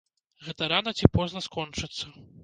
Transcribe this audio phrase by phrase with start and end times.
[0.45, 2.09] Гэта рана ці позна скончыцца.